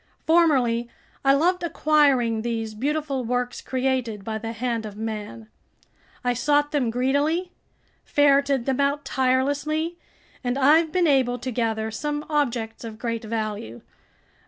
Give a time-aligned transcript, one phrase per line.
[0.25, 0.89] Formerly
[1.23, 5.47] I loved acquiring these beautiful works created by the hand of man.
[6.23, 7.51] I sought them greedily,
[8.03, 9.99] ferreted them out tirelessly,
[10.43, 13.81] and I've been able to gather some objects of great value.